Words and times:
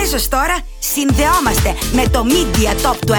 Αμέσως 0.00 0.28
τώρα 0.28 0.58
συνδεόμαστε 0.78 1.74
με 1.92 2.08
το 2.08 2.24
Media 2.28 2.86
Top 2.86 3.10
20 3.10 3.14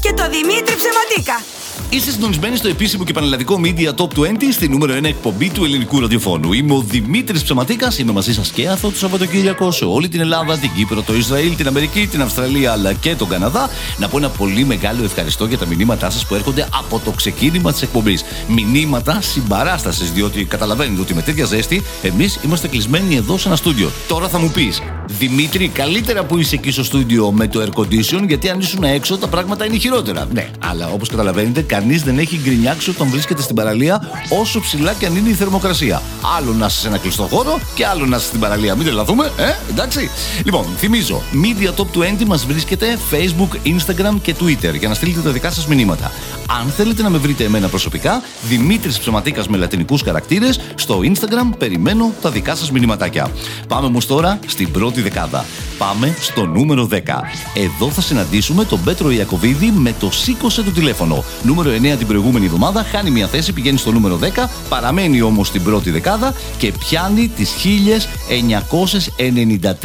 και 0.00 0.12
το 0.16 0.28
Δημήτρη 0.30 0.74
Ψεματίκα. 0.76 1.42
Είστε 1.90 2.10
συντονισμένοι 2.10 2.56
στο 2.56 2.68
επίσημο 2.68 3.04
και 3.04 3.12
πανελλαδικό 3.12 3.60
Media 3.64 3.94
Top 3.94 4.18
20 4.18 4.24
στη 4.52 4.68
νούμερο 4.68 4.94
1 4.98 5.04
εκπομπή 5.04 5.50
του 5.50 5.64
ελληνικού 5.64 6.00
ραδιοφώνου. 6.00 6.52
Είμαι 6.52 6.74
ο 6.74 6.80
Δημήτρης 6.80 7.42
Ψεματίκας, 7.42 7.98
είμαι 7.98 8.12
μαζί 8.12 8.34
σας 8.34 8.50
και 8.50 8.68
αυτό 8.68 8.90
το 8.90 8.96
Σαββατοκύριακο 8.96 9.70
σε 9.70 9.84
όλη 9.84 10.08
την 10.08 10.20
Ελλάδα, 10.20 10.58
την 10.58 10.70
Κύπρο, 10.76 11.02
το 11.02 11.14
Ισραήλ, 11.14 11.56
την 11.56 11.66
Αμερική, 11.66 12.06
την 12.06 12.22
Αυστραλία 12.22 12.72
αλλά 12.72 12.92
και 12.92 13.14
τον 13.14 13.28
Καναδά. 13.28 13.70
Να 13.98 14.08
πω 14.08 14.18
ένα 14.18 14.28
πολύ 14.28 14.64
μεγάλο 14.64 15.04
ευχαριστώ 15.04 15.46
για 15.46 15.58
τα 15.58 15.66
μηνύματά 15.66 16.10
σας 16.10 16.26
που 16.26 16.34
έρχονται 16.34 16.68
από 16.74 17.00
το 17.04 17.10
ξεκίνημα 17.10 17.72
της 17.72 17.82
εκπομπής. 17.82 18.24
Μηνύματα 18.48 19.20
συμπαράστασης, 19.20 20.12
διότι 20.12 20.44
καταλαβαίνετε 20.44 21.00
ότι 21.00 21.14
με 21.14 21.22
τέτοια 21.22 21.44
ζέστη 21.44 21.82
εμείς 22.02 22.38
είμαστε 22.44 22.68
κλεισμένοι 22.68 23.16
εδώ 23.16 23.38
σε 23.38 23.48
ένα 23.48 23.56
στούντιο. 23.56 23.90
Τώρα 24.08 24.28
θα 24.28 24.38
μου 24.38 24.50
πεις, 24.50 24.82
Δημήτρη, 25.18 25.68
καλύτερα 25.68 26.24
που 26.24 26.38
είσαι 26.38 26.54
εκεί 26.54 26.70
στο 26.70 26.84
στούντιο 26.84 27.32
με 27.32 27.48
το 27.48 27.62
air 27.62 27.80
condition, 27.80 28.24
γιατί 28.26 28.48
αν 28.48 28.60
ήσουν 28.60 28.84
έξω 28.84 29.18
τα 29.18 29.26
πράγματα 29.26 29.64
είναι 29.64 29.76
χειρότερα. 29.76 30.28
Ναι, 30.32 30.50
αλλά 30.58 30.88
όπως 30.88 31.08
καταλαβαίνετε, 31.08 31.62
κανείς 31.62 32.02
δεν 32.02 32.18
έχει 32.18 32.40
γκρινιάξει 32.44 32.90
όταν 32.90 33.08
βρίσκεται 33.08 33.42
στην 33.42 33.54
παραλία, 33.54 34.10
όσο 34.40 34.60
ψηλά 34.60 34.92
και 34.92 35.06
αν 35.06 35.16
είναι 35.16 35.28
η 35.28 35.32
θερμοκρασία. 35.32 36.02
Άλλο 36.36 36.52
να 36.52 36.66
είσαι 36.66 36.78
σε 36.78 36.88
ένα 36.88 36.98
κλειστό 36.98 37.22
χώρο 37.22 37.60
και 37.74 37.86
άλλο 37.86 38.06
να 38.06 38.16
είσαι 38.16 38.26
στην 38.26 38.40
παραλία. 38.40 38.74
Μην 38.74 38.84
τρελαθούμε, 38.84 39.32
ε, 39.36 39.70
εντάξει. 39.70 40.10
Λοιπόν, 40.44 40.64
θυμίζω, 40.76 41.22
Media 41.32 41.80
Top 41.80 41.98
20 41.98 42.24
μας 42.26 42.46
βρίσκεται 42.46 42.98
Facebook, 43.10 43.68
Instagram 43.68 44.14
και 44.22 44.34
Twitter 44.40 44.74
για 44.78 44.88
να 44.88 44.94
στείλετε 44.94 45.20
τα 45.20 45.30
δικά 45.30 45.50
σας 45.50 45.66
μηνύματα. 45.66 46.12
Αν 46.60 46.66
θέλετε 46.76 47.02
να 47.02 47.10
με 47.10 47.18
βρείτε 47.18 47.44
εμένα 47.44 47.68
προσωπικά, 47.68 48.22
Δημήτρης 48.48 48.98
Ψωματίκας 48.98 49.48
με 49.48 49.56
λατινικούς 49.56 50.02
χαρακτήρες, 50.02 50.60
στο 50.74 51.00
Instagram 51.02 51.56
περιμένω 51.58 52.12
τα 52.20 52.30
δικά 52.30 52.54
σας 52.54 52.70
μηνυματάκια. 52.70 53.30
Πάμε 53.68 53.86
όμως 53.86 54.06
τώρα 54.06 54.38
στην 54.46 54.70
πρώτη 54.70 54.99
δεκάδα. 55.02 55.44
Πάμε 55.78 56.16
στο 56.20 56.46
νούμερο 56.46 56.88
10. 56.92 56.96
Εδώ 57.54 57.90
θα 57.90 58.00
συναντήσουμε 58.00 58.64
τον 58.64 58.84
Πέτρο 58.84 59.10
Ιακοβίδη 59.10 59.70
με 59.70 59.94
το 60.00 60.10
σήκωσε 60.10 60.62
το 60.62 60.70
τηλέφωνο. 60.70 61.24
Νούμερο 61.42 61.70
9 61.70 61.96
την 61.98 62.06
προηγούμενη 62.06 62.44
εβδομάδα, 62.44 62.82
χάνει 62.82 63.10
μια 63.10 63.26
θέση, 63.26 63.52
πηγαίνει 63.52 63.78
στο 63.78 63.92
νούμερο 63.92 64.18
10, 64.22 64.48
παραμένει 64.68 65.22
όμως 65.22 65.46
στην 65.46 65.62
πρώτη 65.62 65.90
δεκάδα 65.90 66.34
και 66.58 66.72
πιάνει 66.72 67.28
τις 67.28 67.54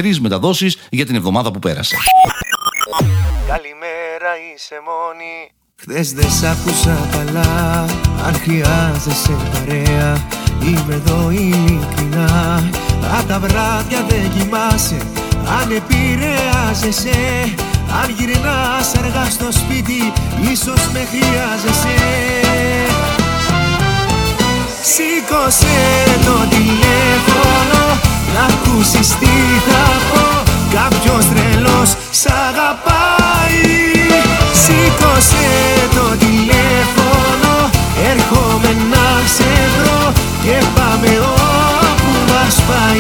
1993 0.06 0.18
μεταδόσεις 0.20 0.78
για 0.90 1.06
την 1.06 1.16
εβδομάδα 1.16 1.52
που 1.52 1.60
πέρασε. 1.60 1.96
Καλημέρα 3.48 4.32
είσαι 4.56 4.76
μόνη 4.86 5.52
Χθες 5.76 6.14
δεν 6.14 6.32
σ' 6.32 6.44
άκουσα 6.44 7.08
καλά 7.12 7.86
Αν 8.26 8.34
χρειάζεσαι 8.34 9.36
παρέα 9.52 10.28
Είμαι 10.62 10.94
εδώ 10.94 11.30
ειλικρινά 11.30 12.64
Αν 13.14 13.28
τα 13.28 13.40
βράδια 13.40 14.06
δεν 14.08 14.32
κοιμάσαι 14.36 14.98
Αν 15.62 15.72
επηρεάζεσαι 15.80 17.20
Αν 18.02 18.16
γυρνάς 18.18 18.88
αργά 19.00 19.26
στο 19.30 19.48
σπίτι 19.52 20.14
Ίσως 20.52 20.82
με 20.94 21.02
χρειάζεσαι. 21.12 21.98
Σήκωσε 24.92 25.78
το 26.26 26.38
τηλέφωνο 26.50 27.82
Να 28.34 28.44
ακούσεις 28.54 29.08
τι 29.08 29.36
θα 29.68 29.84
πω. 30.10 30.52
Κάποιος 30.74 31.26
τρελός 31.26 31.90
σ' 32.12 32.26
αγαπάει. 32.48 33.16
Σήκωσε 34.62 35.48
το 35.96 36.18
τηλέφωνο 36.18 37.70
Έρχομαι 38.12 38.76
να 38.92 39.28
σε 39.36 39.52
βρω 39.76 40.12
Και 40.44 40.66
πάμε 40.76 41.20
όπου 41.20 41.35
μας 42.46 42.62
πάει 42.62 43.00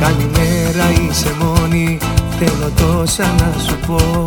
Καλημέρα 0.00 0.90
είσαι 0.90 1.34
μόνη. 1.40 1.98
Θέλω 2.38 2.70
τόσα 2.76 3.34
να 3.38 3.60
σου 3.60 3.76
πω 3.86 4.26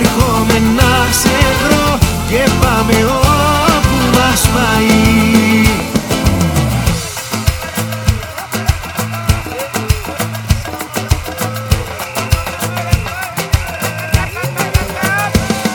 Έρχομαι 0.00 0.58
να 0.76 1.12
σε 1.12 1.36
βρω 1.62 1.98
Και 2.28 2.50
πάμε 2.60 3.04
όπου 3.04 4.18
μας 4.18 4.48
πάει. 4.54 5.64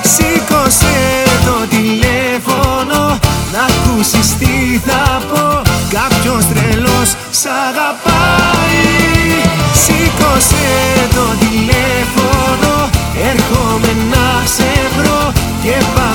Σήκωσε 0.03 1.23
το 1.45 1.67
τηλέφωνο 1.69 3.19
Να 3.51 3.59
ακούσεις 3.69 4.37
τι 4.37 4.79
θα 4.85 5.21
πω. 5.33 5.61
Κάποιος 5.89 6.45
τρελός 6.45 7.15
σ' 7.31 7.45
αγαπάει 7.45 8.24
σε 14.45 14.63
βρω 14.97 15.31
Και 15.61 15.73
πάμε 15.95 16.14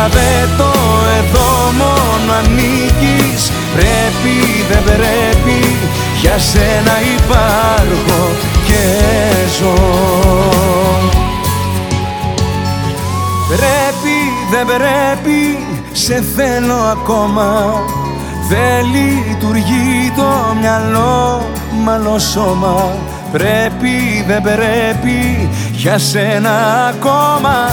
Κατάλαβε 0.00 0.48
το 0.56 0.72
εδώ 1.18 1.48
μόνο 1.78 2.32
ανήκεις. 2.38 3.50
Πρέπει 3.74 4.36
δεν 4.70 4.82
πρέπει 4.84 5.76
Για 6.20 6.38
σένα 6.38 6.92
υπάρχω 7.16 8.30
και 8.66 8.84
ζω. 9.58 9.74
Πρέπει 13.48 14.16
δεν 14.50 14.66
πρέπει 14.66 15.58
Σε 15.92 16.24
θέλω 16.36 16.74
ακόμα. 16.74 17.72
Δεν 18.48 18.86
λειτουργεί 18.92 20.12
το 20.16 20.56
μυαλό 20.60 21.46
μ' 21.84 22.18
σώμα. 22.18 22.92
Πρέπει 23.32 24.24
δεν 24.26 24.42
πρέπει 24.42 25.48
για 25.72 25.98
σένα 25.98 26.86
ακόμα 26.88 27.70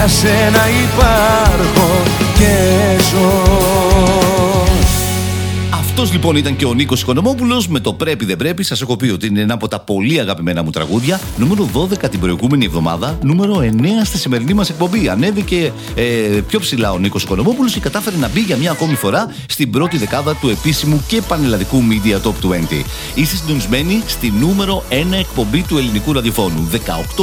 για 0.00 0.08
σένα 0.08 0.68
υπάρχω 0.82 2.02
και 2.34 3.02
ζω 3.10 3.39
αυτός 6.02 6.18
λοιπόν 6.18 6.36
ήταν 6.36 6.56
και 6.56 6.64
ο 6.64 6.74
Νίκος 6.74 7.02
Οικονομόπουλος 7.02 7.68
με 7.68 7.80
το 7.80 7.92
Πρέπει 7.92 8.24
Δεν 8.24 8.36
Πρέπει. 8.36 8.62
Σας 8.62 8.80
έχω 8.80 8.96
πει 8.96 9.08
ότι 9.08 9.26
είναι 9.26 9.40
ένα 9.40 9.54
από 9.54 9.68
τα 9.68 9.80
πολύ 9.80 10.20
αγαπημένα 10.20 10.62
μου 10.62 10.70
τραγούδια. 10.70 11.20
Νούμερο 11.36 11.68
12 11.74 12.10
την 12.10 12.20
προηγούμενη 12.20 12.64
εβδομάδα. 12.64 13.18
Νούμερο 13.22 13.54
9 13.54 13.64
στη 14.04 14.18
σημερινή 14.18 14.54
μας 14.54 14.70
εκπομπή. 14.70 15.08
Ανέβηκε 15.08 15.72
ε, 15.94 16.02
πιο 16.46 16.60
ψηλά 16.60 16.92
ο 16.92 16.98
Νίκος 16.98 17.22
Οικονομόπουλος 17.22 17.72
και 17.72 17.80
κατάφερε 17.80 18.16
να 18.16 18.28
μπει 18.28 18.40
για 18.40 18.56
μια 18.56 18.70
ακόμη 18.70 18.94
φορά 18.94 19.34
στην 19.48 19.70
πρώτη 19.70 19.96
δεκάδα 19.98 20.34
του 20.34 20.48
επίσημου 20.48 21.04
και 21.08 21.22
πανελλαδικού 21.28 21.82
Media 21.90 22.26
Top 22.26 22.50
20. 22.50 22.84
Είστε 23.14 23.36
συντονισμένοι 23.36 24.02
στη 24.06 24.32
νούμερο 24.40 24.84
1 24.90 24.94
εκπομπή 25.18 25.62
του 25.62 25.78
ελληνικού 25.78 26.12
ραδιοφώνου. 26.12 26.70
18 26.72 26.78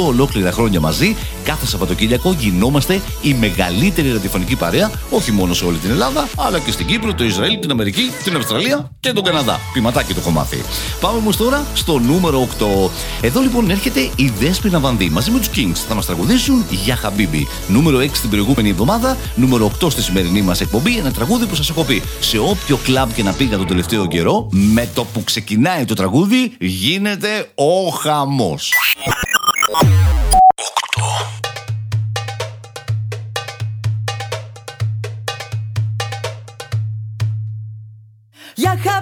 ολόκληρα 0.06 0.52
χρόνια 0.52 0.80
μαζί. 0.80 1.16
Κάθε 1.44 1.66
Σαββατοκύριακο 1.66 2.36
γινόμαστε 2.38 3.00
η 3.22 3.34
μεγαλύτερη 3.34 4.12
ραδιοφωνική 4.12 4.56
παρέα, 4.56 4.90
όχι 5.10 5.32
μόνο 5.32 5.54
σε 5.54 5.64
όλη 5.64 5.76
την 5.78 5.90
Ελλάδα, 5.90 6.28
αλλά 6.36 6.58
και 6.58 6.70
στην 6.70 6.86
Κύπρο, 6.86 7.14
το 7.14 7.24
Ισραήλ, 7.24 7.58
την 7.58 7.70
Αμερική, 7.70 8.10
την 8.24 8.36
Αυστραλία 8.36 8.67
και 9.00 9.12
τον 9.12 9.24
Καναδά. 9.24 9.60
Ποιηματάκι 9.72 10.14
το 10.14 10.20
έχω 10.20 10.30
μάθει. 10.30 10.62
Πάμε 11.00 11.18
όμως 11.18 11.36
τώρα 11.36 11.66
στο 11.74 11.98
νούμερο 11.98 12.48
8. 12.58 12.90
Εδώ 13.20 13.40
λοιπόν 13.40 13.70
έρχεται 13.70 14.00
η 14.00 14.32
Δέσποινα 14.38 14.78
Βανδύ 14.78 15.08
μαζί 15.08 15.30
με 15.30 15.38
τους 15.38 15.48
Kings. 15.56 15.84
Θα 15.88 15.94
μας 15.94 16.06
τραγουδήσουν 16.06 16.64
για 16.70 16.96
Χαμπίμπι. 16.96 17.46
Νούμερο 17.68 17.98
6 17.98 18.08
την 18.20 18.30
προηγούμενη 18.30 18.68
εβδομάδα, 18.68 19.16
νούμερο 19.34 19.70
8 19.80 19.90
στη 19.90 20.02
σημερινή 20.02 20.42
μας 20.42 20.60
εκπομπή. 20.60 20.98
Ένα 20.98 21.12
τραγούδι 21.12 21.46
που 21.46 21.54
σας 21.54 21.70
έχω 21.70 21.84
πει 21.84 22.02
σε 22.20 22.38
όποιο 22.38 22.76
κλαμπ 22.76 23.10
και 23.12 23.22
να 23.22 23.32
πήγα 23.32 23.56
τον 23.56 23.66
τελευταίο 23.66 24.06
καιρό, 24.06 24.48
με 24.50 24.88
το 24.94 25.04
που 25.04 25.24
ξεκινάει 25.24 25.84
το 25.84 25.94
τραγούδι 25.94 26.56
γίνεται 26.58 27.50
ο 27.54 27.88
χαμός. 27.88 28.72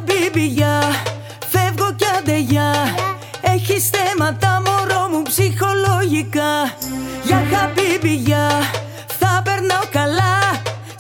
Για 0.06 0.14
χαμπίμπια, 0.14 0.80
φεύγω 1.48 1.92
κι 1.96 2.04
αντεγιά 2.18 2.72
Έχει 3.40 3.76
θέματα 3.92 4.62
μωρό 4.64 5.08
μου 5.12 5.22
ψυχολογικά. 5.22 6.52
Για 7.24 7.40
χαμπίμπια, 7.50 8.44
θα 9.18 9.42
περνάω 9.44 9.86
καλά. 9.90 10.36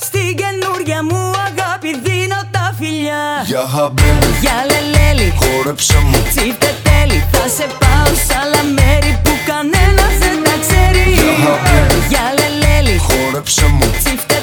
Στην 0.06 0.36
καινούρια 0.40 1.00
μου 1.08 1.22
αγάπη 1.46 1.90
δίνω 2.04 2.40
τα 2.50 2.74
φιλιά. 2.78 3.24
Για 3.46 3.64
χαμπίμπι, 3.74 4.28
για 4.40 4.58
λελέλη, 4.70 5.28
χόρεψε 5.40 5.98
μου. 6.08 6.18
Τσίφτε 6.30 6.70
τέλει, 6.86 7.18
θα 7.32 7.44
σε 7.56 7.66
πάω 7.80 8.10
σ' 8.26 8.34
άλλα 8.40 8.62
μέρη 8.76 9.12
που 9.24 9.32
κανένας 9.50 10.14
δεν 10.22 10.36
τα 10.46 10.54
ξέρει. 10.64 11.04
Για 11.18 11.32
χαμπίμπι, 11.44 11.98
για 12.12 12.24
λελέλη, 12.38 12.96
χόρεψε 13.08 13.66
μου. 13.76 13.86
Τσίφτε 14.02 14.35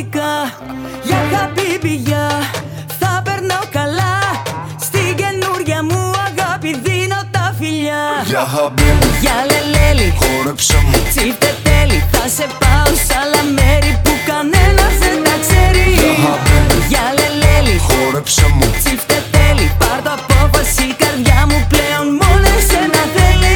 ψυχολογικά 0.00 0.52
Για 1.02 1.20
χαμπίμπια, 1.32 2.24
θα 3.00 3.22
περνάω 3.24 3.64
καλά. 3.70 4.18
Στην 4.86 5.10
καινούρια 5.20 5.80
μου 5.88 6.02
αγάπη 6.28 6.70
δίνω 6.84 7.20
τα 7.30 7.54
φιλιά. 7.58 8.04
Για 8.26 8.44
χαμπίμπι, 8.52 9.08
Για 9.20 9.36
λελέλη, 9.50 10.08
χόρεψε 10.20 10.76
μου. 10.86 10.98
Τσίφτε 11.12 11.50
τέλει 11.62 11.98
Θα 12.12 12.24
σε 12.36 12.46
πάω 12.60 12.90
σ' 13.04 13.12
άλλα 13.20 13.42
μέρη 13.56 13.92
που 14.04 14.12
κανένας 14.30 14.94
δεν 15.02 15.16
τα 15.26 15.34
ξέρει. 15.44 15.86
Χαμπίμπι, 16.24 16.76
Για 16.92 17.04
λελέλη, 17.18 17.76
χόρεψε 17.88 18.46
μου. 18.56 18.66
Τσίφτε 18.82 19.18
τέλει 19.34 19.66
Πάρ' 19.82 20.02
το 20.06 20.12
απόφαση 20.18 20.82
η 20.92 20.94
καρδιά 21.02 21.40
μου 21.48 21.58
πλέον 21.72 22.06
μόνο 22.20 22.46
εσένα 22.58 23.02
θέλει. 23.16 23.54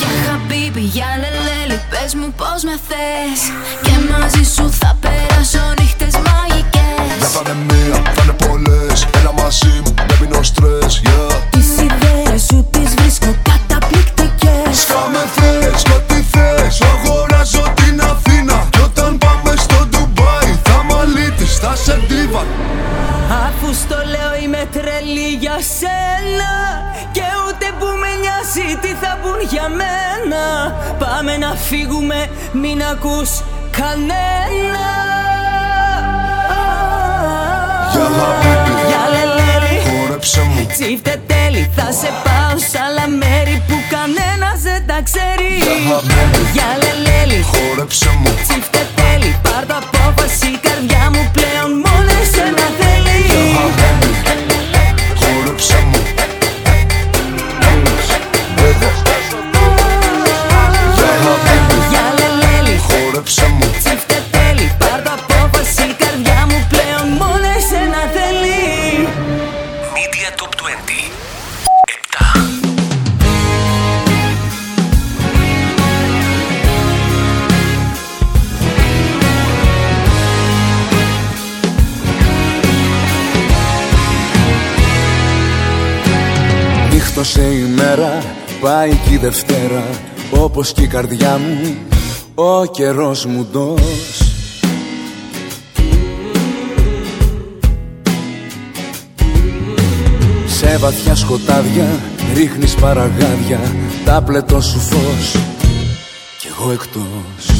Για 0.00 0.12
χαμπίμπι, 0.24 0.84
για 0.96 1.10
λελέλη, 1.22 1.76
πες 1.90 2.10
μου 2.18 2.28
πως 2.40 2.60
με 2.68 2.76
θες 2.88 3.40
Αφού 23.30 23.74
στο 23.74 23.96
λέω 23.96 24.42
είμαι 24.42 24.68
τρελή 24.72 25.28
για 25.40 25.58
σένα 25.78 26.52
Και 27.12 27.22
ούτε 27.48 27.66
που 27.78 27.86
με 28.00 28.10
νοιάζει 28.20 28.76
τι 28.82 28.88
θα 28.88 29.18
πουν 29.22 29.40
για 29.50 29.68
μένα. 29.68 30.44
Πάμε 30.98 31.36
να 31.36 31.54
φύγουμε 31.54 32.28
μην 32.52 32.82
ακούς 32.82 33.30
κανένα. 33.70 34.86
Για 37.92 38.06
χαμπίπι, 38.18 38.72
Για 38.88 39.02
λελέλη 39.14 39.76
χόρεψε 39.86 40.40
μου. 40.40 40.66
Τσίφτε 40.72 41.22
τέλει 41.26 41.70
θα 41.76 41.92
σε 42.00 42.10
πάω 42.24 42.58
σ' 42.70 42.76
άλλα 42.84 43.06
μέρη 43.20 43.62
που 43.68 43.76
κανένας 43.94 44.58
δεν 44.68 44.86
τα 44.86 44.98
ξέρει. 45.08 45.50
Για 45.64 45.76
χαμπίπι, 45.88 46.40
Για 46.52 46.70
λελέλη 46.82 47.40
χόρεψε 47.50 48.10
μου. 48.20 48.30
Τσίφτε 48.42 48.82
τέλει 48.98 49.30
πάρ' 49.42 49.66
το 49.66 49.74
απόφαση 49.82 50.46
η 50.46 50.58
καρδιά 50.66 51.04
μου 51.12 51.22
χόρεψε 63.28 63.46
μου 63.48 63.70
Τσίφτε 63.84 64.22
τέλει 64.30 64.72
πάρ' 64.78 65.02
το 65.02 65.10
απόφαση 65.12 65.82
η 65.82 65.94
καρδιά 65.98 66.46
μου 66.48 66.66
πλέον 66.68 67.08
μόνο 67.08 67.46
εσένα 67.56 68.00
θέλει 68.14 69.08
Media 69.94 70.30
Top 70.40 70.52
20. 70.60 70.68
7. 72.10 72.50
Νύχτωσε 86.92 87.42
η 87.42 87.72
μέρα, 87.76 88.22
πάει 88.60 88.90
και 88.90 89.14
η 89.14 89.16
Δευτέρα 89.16 89.82
Όπως 90.30 90.72
και 90.72 90.82
η 90.82 90.86
καρδιά 90.86 91.38
μου, 91.38 91.76
ο 92.40 92.66
καιρός 92.66 93.26
μου 93.26 93.46
ντός. 93.52 94.32
Σε 100.46 100.78
βαθιά 100.78 101.14
σκοτάδια 101.14 101.86
ρίχνεις 102.34 102.74
παραγάδια 102.74 103.60
Τα 104.04 104.22
πλετό 104.22 104.60
σου 104.60 104.78
φως. 104.78 105.36
Κι 106.38 106.48
εγώ 106.58 106.70
εκτός. 106.70 107.56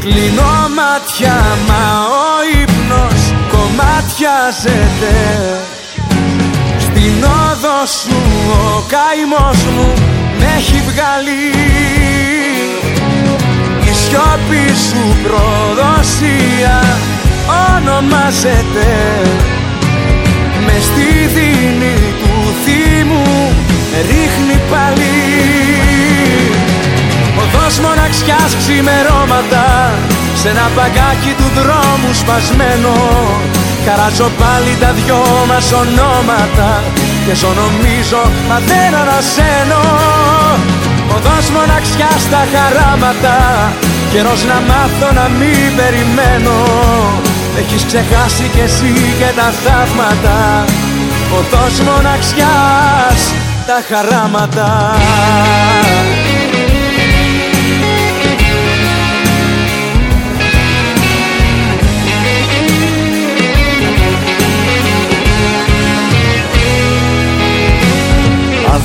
Κλείνω 0.00 0.68
μάτια 0.76 1.42
μα 1.68 2.00
ο 2.00 2.62
ύπνος 2.62 3.32
κομμάτιαζεται. 3.50 5.14
Στην 6.78 7.24
όδο 7.64 7.86
σου 7.86 8.16
ο 8.50 8.84
καημός 8.92 9.64
μου 9.64 9.92
με 10.38 10.46
έχει 10.56 10.82
βγάλει. 10.88 11.44
Η 13.88 13.92
σιώπη 14.00 14.64
σου 14.88 15.02
προδοσία 15.22 16.78
ονομάζεται 17.76 18.90
με 20.66 20.76
στη 20.80 21.08
δίνη 21.34 21.96
του 22.20 22.34
θύμου 22.64 23.52
με 23.90 24.00
ρίχνει 24.00 24.60
πάλι 24.70 25.16
Οδός 27.42 27.78
μοναξιάς 27.78 28.56
ξημερώματα 28.58 29.92
Σ' 30.40 30.44
ένα 30.44 30.70
παγκάκι 30.76 31.32
του 31.38 31.48
δρόμου 31.58 32.14
σπασμένο. 32.14 32.94
Χαράζω 33.86 34.30
πάλι 34.38 34.76
τα 34.80 34.92
δυο 34.92 35.24
μας 35.48 35.72
ονόματα 35.72 36.82
Και 37.26 37.34
ζω 37.34 37.52
νομίζω 37.62 38.20
μα 38.48 38.58
δεν 38.68 38.94
ανασένω. 39.02 39.82
Οδός 41.16 41.46
μοναξιάς 41.50 42.20
στα 42.20 42.42
χαράματα 42.52 43.36
Καιρός 44.12 44.44
να 44.44 44.58
μάθω 44.68 45.12
να 45.14 45.28
μην 45.38 45.76
περιμένω. 45.76 46.56
Έχεις 47.58 47.84
ξεχάσει 47.84 48.50
κι 48.54 48.60
εσύ 48.60 48.94
και 49.18 49.30
τα 49.36 49.52
θαύματα 49.64 50.64
Οδός 51.38 51.80
μοναξιάς 51.80 53.34
τα 53.66 53.82
χαράματα 53.88 54.94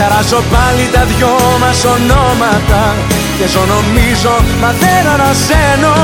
Χαράζω 0.00 0.42
πάλι 0.52 0.88
τα 0.92 1.04
δυο 1.04 1.36
μας 1.60 1.84
ονόματα 1.84 2.82
Και 3.38 3.46
ζω 3.52 3.64
νομίζω 3.74 4.34
μα 4.60 4.70
δεν 4.82 5.12
ανασένω. 5.14 5.94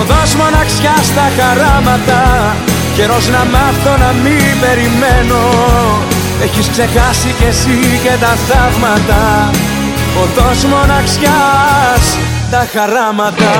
Οδός 0.00 0.34
μοναξιάς 0.34 1.04
στα 1.12 1.26
χαράματα 1.36 2.22
Καιρός 2.96 3.28
να 3.28 3.42
μάθω 3.54 3.92
να 4.04 4.10
μην 4.22 4.52
περιμένω. 4.60 5.42
Έχεις 6.42 6.68
ξεχάσει 6.70 7.34
κι 7.38 7.44
εσύ 7.44 8.00
και 8.02 8.14
τα 8.20 8.32
θαύματα 8.48 9.50
Οδός 10.22 10.64
μοναξιάς 10.64 12.18
τα 12.50 12.66
χαράματα 12.72 13.50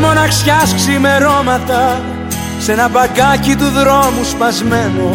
μοναξιάς 0.00 0.74
ξημερώματα 0.74 2.00
Σ' 2.62 2.68
ένα 2.68 2.88
μπαγκάκι 2.88 3.56
του 3.56 3.68
δρόμου 3.78 4.24
σπασμένο. 4.30 5.08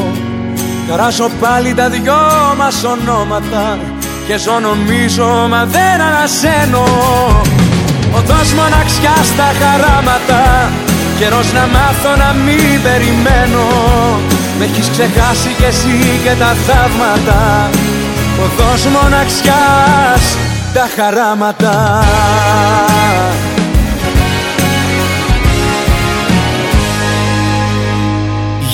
Καράζω 0.87 1.29
πάλι 1.39 1.73
τα 1.73 1.89
δυο 1.89 2.21
μας 2.57 2.83
ονόματα 2.83 3.77
Και 4.27 4.37
ζω 4.37 4.59
νομίζω 4.59 5.47
μα 5.49 5.65
δεν 5.65 6.01
ανασένω. 6.07 6.85
Οδός 8.17 8.53
μοναξιάς 8.53 9.25
στα 9.33 9.49
χαράματα 9.59 10.69
Καιρός 11.19 11.53
να 11.53 11.67
μάθω 11.75 12.15
να 12.23 12.33
μην 12.45 12.81
περιμένω. 12.83 13.65
Με 14.57 14.65
έχεις 14.65 14.89
ξεχάσει 14.89 15.49
κι 15.57 15.63
εσύ 15.63 16.19
και 16.23 16.33
τα 16.39 16.55
θαύματα. 16.65 17.69
Οδός 18.43 18.85
μοναξιάς 18.85 20.37
τα 20.73 20.87
χαράματα 20.95 22.03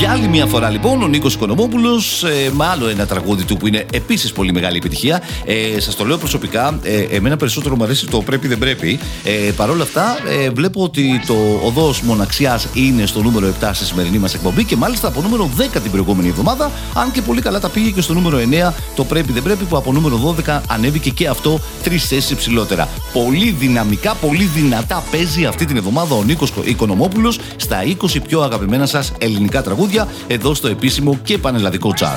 Για 0.02 0.12
άλλη 0.12 0.28
μια 0.28 0.46
φορά 0.46 0.70
λοιπόν 0.70 1.04
ο 1.04 1.08
Νίκος 1.08 1.34
Οικονομόπουλος 1.34 2.24
ε, 2.24 2.50
με 2.54 2.66
άλλο 2.66 2.88
ένα 2.88 3.06
τραγούδι 3.06 3.44
του 3.44 3.58
που 3.58 3.68
είναι 3.68 3.86
επίσης 3.94 4.32
πολύ 4.32 4.54
μεγάλη 4.54 4.78
επιτυχία. 4.78 5.22
Ε, 5.46 5.80
Σας 5.80 5.96
το 5.96 6.06
λέω 6.06 6.18
προσωπικά, 6.18 6.80
ε, 6.84 7.02
εμένα 7.02 7.38
περισσότερο 7.38 7.76
μου 7.76 7.84
αρέσει 7.84 8.08
το 8.08 8.22
πρέπει 8.22 8.48
δεν 8.48 8.58
πρέπει. 8.58 9.00
Ε, 9.24 9.52
Παρ' 9.52 9.70
όλα 9.70 9.84
αυτά, 9.84 10.18
ε, 10.44 10.50
βλέπω 10.50 10.84
ότι 10.84 11.22
το 11.28 11.36
οδός 11.64 12.02
μοναξιάς 12.02 12.68
είναι 12.74 13.06
στο 13.06 13.22
νούμερο 13.22 13.48
7 13.48 13.70
στη 13.74 13.86
σημερινή 13.86 14.18
μας 14.18 14.34
εκπομπή 14.34 14.64
και 14.64 14.76
μάλιστα 14.76 15.08
από 15.08 15.22
νούμερο 15.22 15.50
10 15.58 15.82
την 15.82 15.92
προηγούμενη 15.92 16.28
εβδομάδα. 16.28 16.72
Αν 16.94 17.12
και 17.12 17.22
πολύ 17.22 17.42
καλά 17.42 17.60
τα 17.60 17.70
πήγε 17.70 17.90
και 17.90 18.02
στο 18.02 18.14
νούμερο 18.14 18.38
9 18.38 18.74
το 18.96 19.04
πρέπει 19.04 19.32
δεν 19.32 19.44
πρέπει 19.44 19.64
που 19.64 19.78
από 19.78 19.92
νούμερο 19.92 20.36
12 20.48 20.62
ανέβηκε 20.68 21.10
και 21.10 21.28
αυτό 21.28 21.60
τρεις 21.84 22.08
θέσεις 22.08 22.36
ψηλότερα. 22.36 22.88
Πολύ 23.14 23.52
δυναμικά, 23.52 24.14
πολύ 24.14 24.44
δυνατά 24.44 25.04
παίζει 25.12 25.46
αυτή 25.46 25.66
την 25.66 25.78
εβδομάδα 25.78 26.16
ο 26.16 26.24
Νίκος 26.24 26.54
Οικονομόπουλος 26.64 27.40
στα 27.56 27.78
20 28.02 28.22
πιο 28.28 28.42
αγαπημένα 28.42 28.86
σας 28.86 29.12
ελληνικά 29.18 29.62
τραγούδια 29.62 29.91
εδώ 30.28 30.54
στο 30.54 30.68
επίσημο 30.68 31.20
και 31.24 31.38
πανελλαδικό 31.38 31.94
τσάρ. 31.94 32.16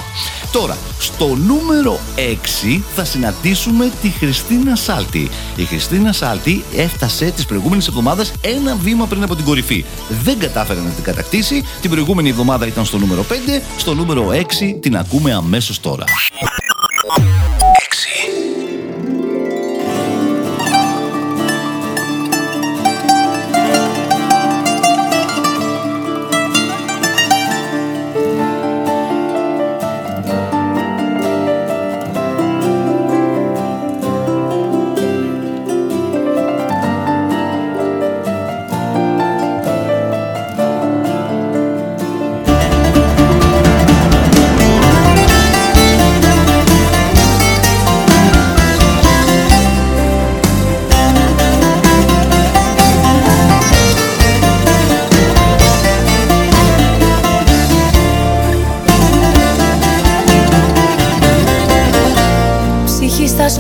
Τώρα, 0.53 0.77
στο 0.99 1.27
νούμερο 1.27 1.99
6 2.17 2.81
θα 2.95 3.05
συναντήσουμε 3.05 3.91
τη 4.03 4.09
Χριστίνα 4.09 4.77
Σάλτη. 4.77 5.31
Η 5.57 5.65
Χριστίνα 5.65 6.13
Σάλτη 6.13 6.65
έφτασε 6.77 7.31
τις 7.31 7.47
προηγούμενες 7.47 7.89
εβδομάδες 7.89 8.33
ένα 8.41 8.77
βήμα 8.77 9.07
πριν 9.07 9.23
από 9.23 9.37
την 9.37 9.45
κορυφή. 9.45 9.85
Δεν 10.23 10.39
κατάφερε 10.39 10.81
να 10.81 10.91
την 10.91 11.05
κατακτήσει. 11.05 11.65
Την 11.81 11.91
προηγούμενη 11.91 12.29
εβδομάδα 12.29 12.67
ήταν 12.67 12.85
στο 12.85 12.99
νούμερο 12.99 13.25
5. 13.29 13.63
Στο 13.77 13.95
νούμερο 13.95 14.29
6 14.29 14.79
την 14.81 14.97
ακούμε 14.97 15.33
αμέσως 15.33 15.81
τώρα. 15.81 16.05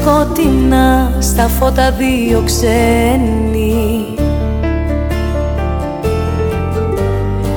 Ψυχή 0.04 0.16
στα 0.16 0.26
σκοτεινά, 0.26 1.12
στα 1.18 1.48
φώτα 1.48 1.90
δύο 1.90 2.42
ξένοι. 2.44 4.06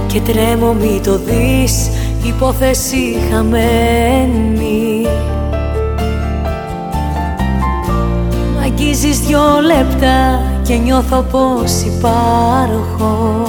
Και 0.08 0.22
τρέμω 0.22 0.74
μη 0.74 1.02
το 1.04 1.18
δεις, 1.18 1.90
υπόθεση 2.24 3.18
χαμένη. 3.32 5.08
Μ' 8.56 8.64
αγγίζεις 8.64 9.20
δυο 9.20 9.42
λεπτά 9.66 10.42
και 10.64 10.76
νιώθω 10.76 11.22
πως 11.22 11.82
υπάρχω 11.82 13.48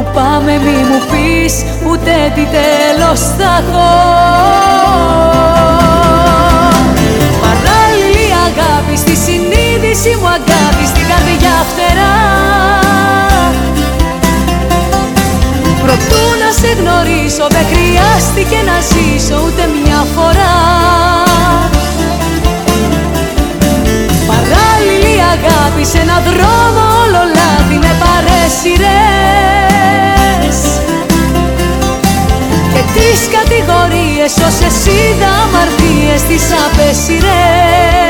Που 0.00 0.10
πάμε 0.14 0.52
μη 0.64 0.78
μου 0.88 1.00
πεις 1.10 1.54
ούτε 1.88 2.12
τι 2.34 2.44
τέλος 2.56 3.20
θα 3.20 3.50
έχω. 3.60 3.90
Παράλληλη 7.44 8.26
αγάπη 8.48 8.96
στη 8.96 9.14
συνείδηση 9.24 10.10
μου 10.20 10.28
αγάπη 10.38 10.84
στην 10.92 11.04
καρδιά 11.10 11.56
φτερά. 11.70 12.18
Προτού 15.82 16.24
να 16.42 16.50
σε 16.60 16.70
γνωρίσω 16.80 17.46
δεν 17.54 17.66
χρειάστηκε 17.72 18.58
να 18.70 18.76
ζήσω 18.90 19.36
ούτε 19.46 19.62
μια 19.76 20.00
φορά. 20.14 20.56
Παράλληλη 24.30 25.14
αγάπη 25.34 25.84
σε 25.90 25.98
έναν 25.98 26.22
δρόμο 26.28 26.82
όλο 27.02 27.22
λάθη 27.36 27.76
με 27.84 27.92
παρέσιρες 28.02 29.69
τις 33.00 33.20
κατηγορίες 33.36 34.32
όσες 34.48 34.78
είδα 34.86 35.30
αμαρτίες 35.44 36.22
τις 36.28 36.44
απέσιρες 36.66 38.09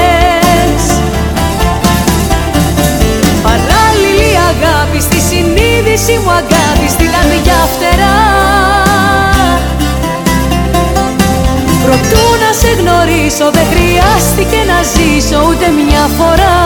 συνείδηση 5.97 6.19
μου 6.23 6.31
αγάπη 6.31 6.87
στην 6.89 7.09
καρδιά 7.11 7.59
φτερά. 7.73 8.19
Προτού 11.83 12.25
να 12.43 12.51
σε 12.59 12.71
γνωρίσω 12.79 13.45
δεν 13.55 13.65
χρειάστηκε 13.71 14.59
να 14.71 14.79
ζήσω 14.93 15.37
ούτε 15.47 15.65
μια 15.79 16.05
φορά. 16.17 16.59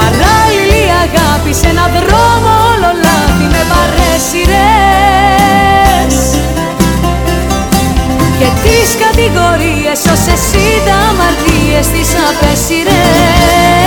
Παράλληλη 0.00 0.84
αγάπη 1.04 1.52
σε 1.60 1.66
έναν 1.72 1.90
δρόμο 1.96 2.50
όλο 2.72 2.90
λάθη 3.04 3.46
με 3.54 3.62
παρέσιρες 3.72 4.56
Και 8.38 8.48
τις 8.62 8.88
κατηγορίες 9.04 10.00
όσες 10.14 10.42
είδα 10.64 10.96
αμαρτίες 11.10 11.86
τις 11.94 12.10
απέσιρες 12.28 13.85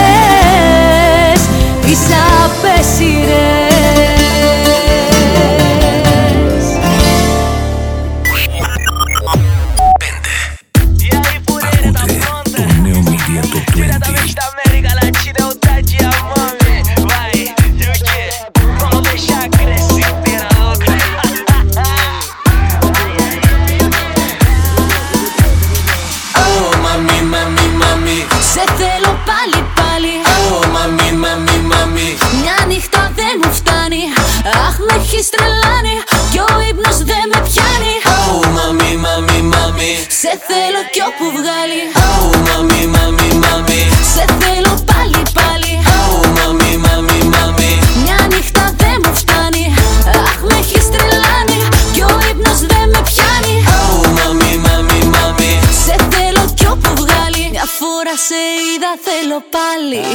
θέλω 59.30 59.44
πάλι. 59.58 60.06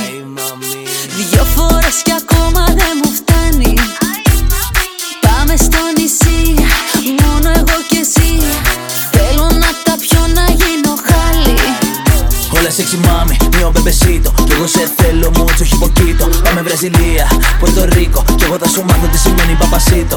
Δυο 1.31 1.45
φορές 1.45 1.97
κι 2.05 2.15
ακόμα 2.23 2.65
δεν 2.67 2.95
μου 3.01 3.11
φτάνει. 3.19 3.75
Πάμε 5.25 5.55
στο 5.57 5.81
νησί, 5.99 6.55
μόνο 7.23 7.49
εγώ 7.61 7.79
και 7.89 7.99
εσύ. 8.07 8.31
Θέλω 9.15 9.47
να 9.63 9.71
τα 9.85 9.95
πιω 10.03 10.23
να 10.39 10.45
γίνω 10.61 10.95
χάλι. 11.07 11.57
Όλα 12.57 12.71
sexy 12.77 12.99
mami, 13.07 13.37
mio 13.55 13.69
bebecito 13.77 14.31
Κι 14.45 14.53
εγώ 14.53 14.67
σε 14.67 14.93
θέλω 14.97 15.31
mucho 15.39 15.65
χιποκίτο 15.67 16.29
Πάμε 16.45 16.63
Βραζιλία, 16.63 17.27
Πορτο 17.61 17.85
Ρίκο. 17.85 18.25
Κι 18.37 18.45
εγώ 18.45 18.57
θα 18.59 18.69
σου 18.69 18.85
μάθω 18.89 19.07
τι 19.13 19.19
σημαίνει 19.19 19.55
παπασίτο 19.55 20.17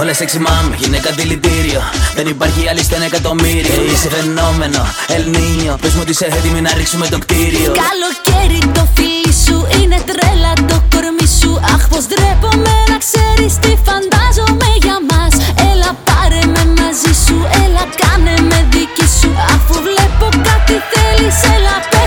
Όλα 0.00 0.12
sexy 0.14 0.38
mami, 0.46 0.74
γυναίκα 0.76 1.10
δηλητήριο 1.10 1.80
Δεν 2.14 2.26
υπάρχει 2.26 2.68
άλλη 2.68 2.82
στα 2.82 2.96
ένα 2.96 3.04
εκατομμύριο. 3.04 3.74
Ε, 3.88 3.92
Είσαι 3.92 4.08
φαινόμενο, 4.08 4.80
El 5.16 5.24
Niño. 5.36 5.74
Πες 5.80 5.92
μου 5.94 6.00
ότι 6.02 6.10
είσαι 6.10 6.24
έτοιμη 6.24 6.60
να 6.60 6.72
ρίξουμε 6.76 7.06
το 7.06 7.18
κτίριο. 7.18 7.72
Καλοκαίρι 7.86 8.60
το 8.76 8.88
φίλι 8.94 9.32
σου 9.44 9.56
είναι 9.80 9.98
τρέλα 10.08 10.52
το 10.70 10.76
κορμί 10.92 11.28
σου. 11.40 11.50
Αχ 11.74 11.82
πως 11.88 12.04
ντρέπομαι 12.08 12.74
να 12.90 12.96
ξέρεις 13.04 13.52
τι 13.62 13.72
φαντάζομαι 13.86 14.68
για 14.84 14.98
μας. 15.10 15.32
Έλα 15.70 15.90
πάρε 16.08 16.42
με 16.54 16.62
μαζί 16.78 17.12
σου, 17.24 17.36
έλα 17.64 17.84
κάνε 18.00 18.34
με 18.50 18.58
δική 18.72 19.06
σου. 19.18 19.30
Αφού 19.54 19.74
βλέπω 19.86 20.26
κάτι 20.48 20.76
θέλεις, 20.90 21.38
έλα 21.54 21.76
πες 21.90 21.99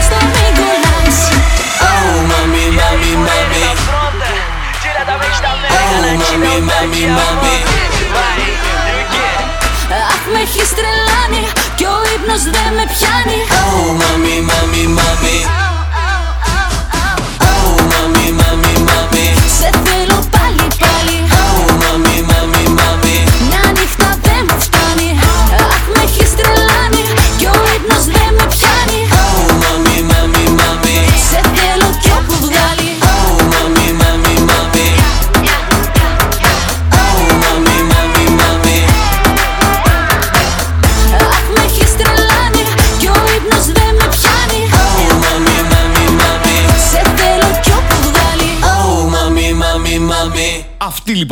vista 6.02 6.14
Oh 6.14 6.20
mami, 6.20 6.62
mami, 6.70 7.04
mami 7.18 7.56
Αχ 10.14 10.24
με 10.34 10.40
έχεις 10.40 10.70
τρελάνει 10.78 11.44
κι 11.76 11.84
ο 11.84 11.98
ύπνος 12.16 12.44
δεν 12.44 12.70
με 12.78 12.86
πιάνει 12.94 13.40
Oh 13.68 13.90
mami, 14.02 14.36
mami, 14.50 14.84
mami 14.98 15.38
Oh 17.50 17.78
mami, 17.92 18.28
mami, 18.40 18.74
mami 18.90 19.26
Σε 19.60 19.70
θέλω 19.84 20.03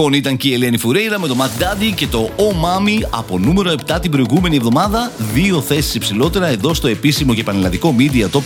λοιπόν 0.02 0.20
ήταν 0.20 0.38
και 0.38 0.48
η 0.48 0.54
Ελένη 0.54 0.78
Φουρέιρα 0.78 1.20
με 1.20 1.28
το 1.28 1.36
Mac 1.40 1.62
Daddy 1.62 1.92
και 1.96 2.08
το 2.08 2.30
Oh 2.38 2.42
Mami 2.42 3.02
από 3.10 3.40
νούμερο 3.40 3.74
7 3.88 3.98
την 4.02 4.12
προηγούμενη 4.12 4.56
εβδομάδα. 4.56 5.12
Δύο 5.34 5.62
θέσεις 5.62 5.96
υψηλότερα 5.96 6.48
εδώ 6.48 6.74
στο 6.74 6.88
επίσημο 6.88 7.34
και 7.34 7.44
πανελλαδικό 7.44 7.96
Media 7.98 8.30
Top 8.32 8.38
20 8.38 8.42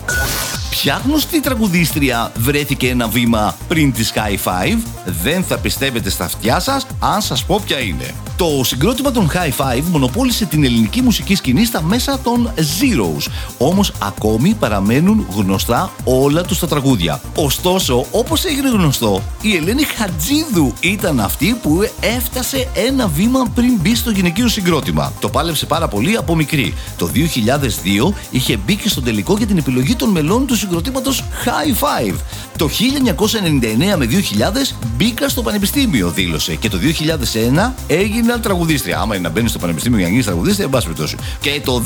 Ποια 0.82 1.02
γνωστή 1.06 1.40
τραγουδίστρια 1.40 2.32
βρέθηκε 2.36 2.90
ένα 2.90 3.08
βήμα 3.08 3.58
πριν 3.68 3.94
τη 3.94 4.04
High 4.14 4.50
Five, 4.50 4.78
δεν 5.24 5.44
θα 5.44 5.58
πιστεύετε 5.58 6.10
στα 6.10 6.24
αυτιά 6.26 6.60
σας 6.60 6.86
αν 7.00 7.22
σας 7.22 7.46
πω 7.46 7.62
ποια 7.66 7.80
είναι. 7.80 8.14
Το 8.36 8.64
συγκρότημα 8.64 9.12
των 9.12 9.30
High 9.34 9.64
Five 9.64 9.84
μονοπόλησε 9.92 10.46
την 10.46 10.64
ελληνική 10.64 11.02
μουσική 11.02 11.36
σκηνή 11.36 11.66
στα 11.66 11.82
μέσα 11.82 12.20
των 12.20 12.54
Zeros. 12.56 13.32
Όμως 13.58 13.92
ακόμη 14.02 14.54
παραμένουν 14.54 15.26
γνωστά 15.36 15.92
όλα 16.04 16.44
τους 16.44 16.60
τα 16.60 16.68
τραγούδια. 16.68 17.22
Ωστόσο, 17.36 18.06
όπως 18.12 18.46
έγινε 18.46 18.70
γνωστό, 18.70 19.22
η 19.42 19.56
Ελένη 19.56 19.84
Χατζίδου 19.84 20.74
ήταν 20.80 21.20
αυτή 21.20 21.58
που 21.62 21.80
έφτασε 22.00 22.68
ένα 22.74 23.08
βήμα 23.08 23.46
πριν 23.56 23.78
μπει 23.82 23.96
στο 23.96 24.12
γυναικείο 24.12 24.48
συγκρότημα. 24.48 25.14
Το 25.20 25.30
πάλεψε 25.30 25.66
πάρα 25.66 25.88
πολύ 25.88 26.16
από 26.16 26.36
μικρή. 26.36 26.74
Το 26.98 27.10
2002 27.14 28.14
είχε 28.30 28.58
μπει 28.58 28.76
και 28.76 28.90
στο 28.90 29.02
τελικό 29.02 29.38
για 29.38 29.48
την 29.48 29.58
επιλογή 29.58 29.96
των 29.96 30.10
μελών 30.10 30.46
του 30.46 30.56
συγκροτήματος 30.70 31.24
High 31.46 31.84
Five. 31.84 32.16
Το 32.58 32.70
1999 33.94 33.98
με 33.98 34.06
2000 34.06 34.76
μπήκα 34.96 35.30
στο 35.30 35.42
πανεπιστήμιο, 35.42 36.10
δήλωσε. 36.10 36.56
Και 36.56 36.70
το 36.70 36.78
2001 36.78 37.74
έγινα 37.88 38.40
τραγουδίστρια. 38.40 39.00
Άμα 39.00 39.16
είναι 39.16 39.28
να 39.28 39.34
μπαίνεις 39.34 39.50
στο 39.50 39.60
πανεπιστήμιο 39.60 39.98
για 39.98 40.06
να 40.06 40.12
γίνεις 40.12 40.26
τραγουδίστρια, 40.26 40.66
εν 40.66 40.72
πάση 40.72 40.86
περιπτώσει. 40.86 41.16
Και 41.42 41.62
το 41.64 41.84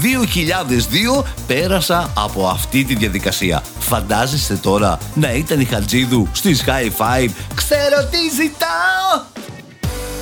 2002 1.19 1.23
πέρασα 1.47 2.11
από 2.13 2.47
αυτή 2.47 2.83
τη 2.83 2.95
διαδικασία. 2.95 3.63
Φαντάζεστε 3.79 4.55
τώρα 4.55 4.97
να 5.13 5.31
ήταν 5.31 5.59
η 5.59 5.65
Χατζίδου 5.65 6.27
στις 6.31 6.63
High 6.65 7.01
Five. 7.01 7.29
Ξέρω 7.55 8.07
τι 8.11 8.17
ζητάω! 8.41 9.41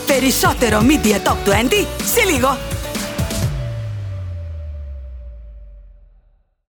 Περισσότερο 0.06 0.82
Media 0.88 1.30
Top 1.30 1.50
20 1.50 1.86
σε 2.14 2.32
λίγο. 2.34 2.81